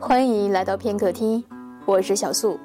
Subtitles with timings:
[0.00, 1.42] 欢迎来到片刻听，
[1.84, 2.56] 我是小素。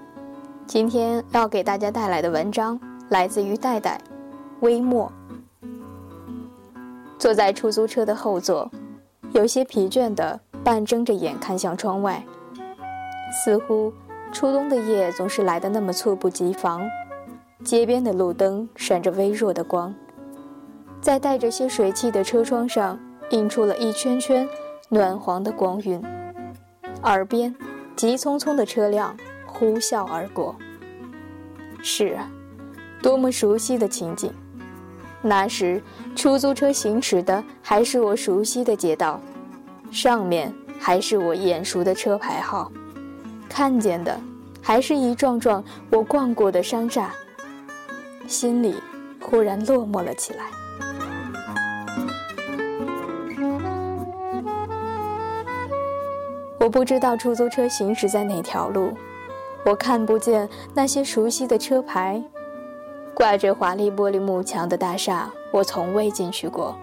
[0.68, 4.00] 今天要给大家带来的文章来自于戴戴，
[4.60, 5.12] 微末。
[7.18, 8.70] 坐在出租车的后座，
[9.32, 12.24] 有些疲倦的半睁着眼看向窗外，
[13.44, 13.92] 似乎
[14.32, 16.88] 初冬的夜总是来得那么猝不及防。
[17.64, 19.92] 街边的路灯闪着微弱的光，
[21.02, 23.00] 在带着些水汽的车窗上
[23.32, 24.48] 映出了一圈圈
[24.90, 26.00] 暖黄的光晕。
[27.04, 27.54] 耳边，
[27.98, 29.16] 急匆匆的车辆
[29.46, 30.56] 呼啸而过。
[31.82, 32.30] 是啊，
[33.02, 34.32] 多么熟悉的情景！
[35.22, 35.82] 那时，
[36.16, 39.20] 出租车行驶的还是我熟悉的街道，
[39.92, 42.72] 上面还是我眼熟的车牌号，
[43.50, 44.18] 看见的
[44.62, 47.14] 还是一幢幢我逛过的商厦。
[48.28, 48.76] 心里
[49.20, 50.46] 忽然落寞了起来。
[56.64, 58.94] 我不知道出租车行驶在哪条路，
[59.66, 62.24] 我看不见那些熟悉的车牌，
[63.14, 66.74] 挂着华丽玻璃幕墙的大厦，我从未进去过，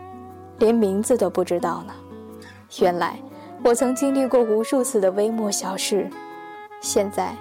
[0.59, 1.95] 连名字都不知道呢。
[2.79, 3.19] 原来
[3.65, 6.11] 我曾经历过无数次的微末小事，
[6.83, 7.35] 现在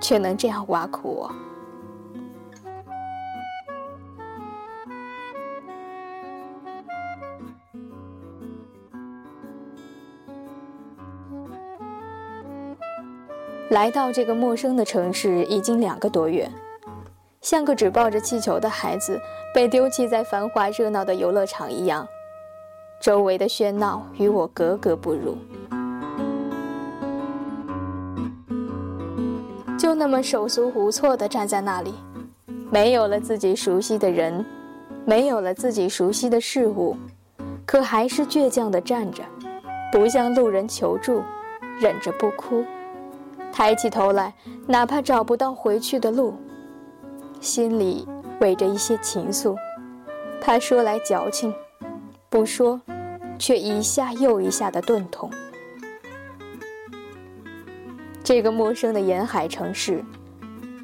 [0.00, 1.32] 却能这样挖苦我。
[13.74, 16.48] 来到这个陌生的城市已经两个多月，
[17.40, 19.20] 像个只抱着气球的孩子
[19.52, 22.06] 被丢弃在繁华热闹的游乐场一样，
[23.00, 25.36] 周围的喧闹与我格格不入。
[29.76, 31.92] 就那么手足无措地站在那里，
[32.70, 34.46] 没有了自己熟悉的人，
[35.04, 36.96] 没有了自己熟悉的事物，
[37.66, 39.24] 可还是倔强地站着，
[39.90, 41.20] 不向路人求助，
[41.80, 42.64] 忍着不哭。
[43.56, 44.34] 抬起头来，
[44.66, 46.34] 哪怕找不到回去的路，
[47.40, 48.04] 心里
[48.40, 49.56] 围着一些情愫，
[50.40, 51.54] 怕说来矫情，
[52.28, 52.80] 不说，
[53.38, 55.30] 却一下又一下的钝痛。
[58.24, 60.04] 这个陌生的沿海城市，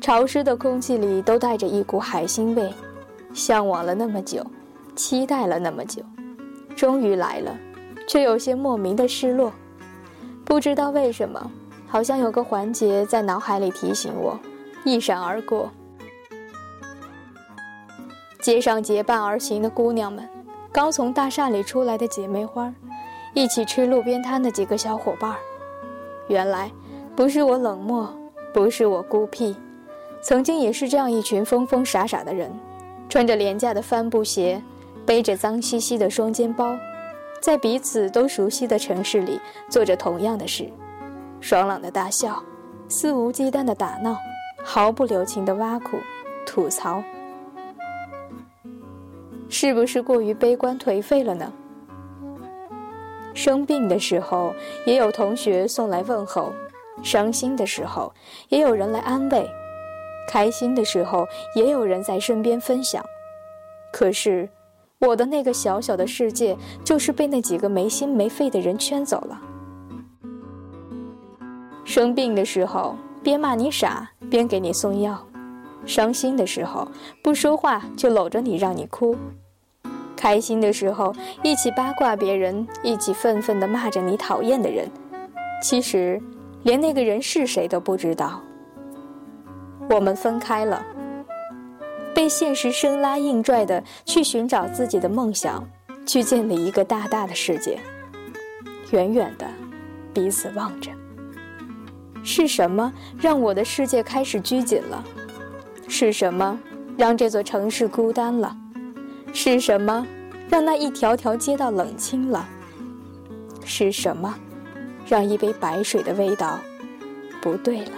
[0.00, 2.73] 潮湿的空气里都带着一股海腥味，
[3.34, 4.47] 向往了那么久，
[4.94, 6.05] 期待了那么久，
[6.77, 7.53] 终于来了，
[8.06, 9.53] 却有些莫名的失落，
[10.44, 11.50] 不知道为什么。
[11.91, 14.39] 好像有个环节在脑海里提醒我，
[14.84, 15.69] 一闪而过。
[18.41, 20.27] 街上结伴而行的姑娘们，
[20.71, 22.73] 刚从大厦里出来的姐妹花，
[23.34, 25.37] 一起吃路边摊的几个小伙伴儿，
[26.29, 26.71] 原来
[27.17, 28.09] 不是我冷漠，
[28.55, 29.56] 不是我孤僻，
[30.23, 32.50] 曾经也是这样一群疯疯傻傻的人，
[33.09, 34.62] 穿着廉价的帆布鞋，
[35.05, 36.77] 背着脏兮兮的双肩包，
[37.43, 40.71] 在彼此都熟悉的城市里做着同样的事。
[41.41, 42.43] 爽朗的大笑，
[42.87, 44.17] 肆无忌惮的打闹，
[44.62, 45.99] 毫不留情的挖苦、
[46.47, 47.03] 吐槽，
[49.49, 51.50] 是不是过于悲观颓废了呢？
[53.33, 56.53] 生病的时候，也有同学送来问候；
[57.03, 58.12] 伤心的时候，
[58.50, 59.45] 也有人来安慰；
[60.29, 63.03] 开心的时候，也有人在身边分享。
[63.93, 64.49] 可是，
[64.99, 69.41] 我的那个小小的世界，就是被那几个没心没肺的人圈走了。
[71.93, 75.12] 生病的时候，边骂你傻边给你送药；
[75.84, 76.87] 伤心的时候，
[77.21, 79.17] 不说话就搂着你让你哭；
[80.17, 81.12] 开心的时候，
[81.43, 84.89] 一起八卦别人，一起愤愤地骂着你讨厌的人。
[85.61, 86.23] 其实，
[86.62, 88.41] 连那个人是谁都不知道。
[89.89, 90.87] 我们分开了，
[92.15, 95.69] 被现实生拉硬拽的去寻找自己的梦想，
[96.06, 97.81] 去建立一个大大的世界。
[98.93, 99.49] 远远的，
[100.15, 100.89] 彼此望着。
[102.22, 105.04] 是什么让我的世界开始拘谨了？
[105.88, 106.58] 是什么
[106.97, 108.56] 让这座城市孤单了？
[109.32, 110.06] 是什么
[110.48, 112.47] 让那一条条街道冷清了？
[113.64, 114.34] 是什么
[115.06, 116.58] 让一杯白水的味道
[117.40, 117.93] 不对了？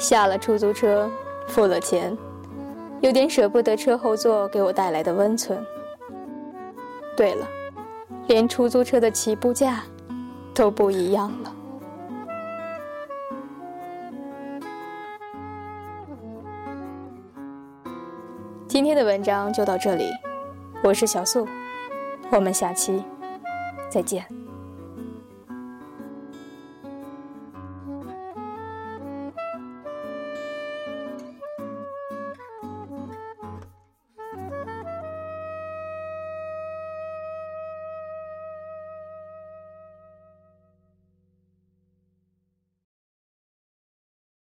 [0.00, 1.10] 下了出租车，
[1.46, 2.16] 付了钱。
[3.00, 5.58] 有点舍不得车后座给我带来的温存。
[7.16, 7.46] 对了，
[8.26, 9.82] 连出租车的起步价
[10.54, 11.54] 都不一样了。
[18.66, 20.10] 今天的文章就到这里，
[20.84, 21.48] 我是小素，
[22.30, 23.02] 我们下期
[23.88, 24.37] 再见。